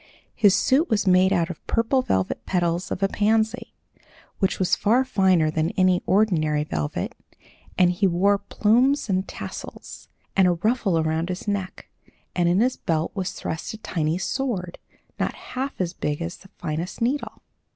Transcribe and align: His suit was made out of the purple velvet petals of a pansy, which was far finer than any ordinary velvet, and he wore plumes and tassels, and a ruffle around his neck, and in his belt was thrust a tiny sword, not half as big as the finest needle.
His 0.33 0.55
suit 0.55 0.89
was 0.89 1.05
made 1.05 1.31
out 1.31 1.51
of 1.51 1.57
the 1.57 1.71
purple 1.71 2.01
velvet 2.01 2.43
petals 2.47 2.89
of 2.89 3.03
a 3.03 3.07
pansy, 3.07 3.75
which 4.39 4.57
was 4.57 4.75
far 4.75 5.05
finer 5.05 5.51
than 5.51 5.69
any 5.77 6.01
ordinary 6.07 6.63
velvet, 6.63 7.13
and 7.77 7.91
he 7.91 8.07
wore 8.07 8.39
plumes 8.39 9.09
and 9.09 9.27
tassels, 9.27 10.07
and 10.35 10.47
a 10.47 10.53
ruffle 10.53 10.97
around 10.97 11.29
his 11.29 11.47
neck, 11.47 11.85
and 12.35 12.49
in 12.49 12.59
his 12.61 12.77
belt 12.77 13.11
was 13.13 13.33
thrust 13.33 13.75
a 13.75 13.77
tiny 13.77 14.17
sword, 14.17 14.79
not 15.19 15.35
half 15.53 15.79
as 15.79 15.93
big 15.93 16.19
as 16.19 16.35
the 16.37 16.49
finest 16.57 16.99
needle. 16.99 17.43